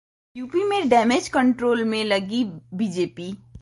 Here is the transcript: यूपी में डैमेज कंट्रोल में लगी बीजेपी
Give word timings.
यूपी 0.35 0.63
में 0.63 0.89
डैमेज 0.89 1.27
कंट्रोल 1.29 1.83
में 1.83 2.03
लगी 2.03 2.43
बीजेपी 2.73 3.33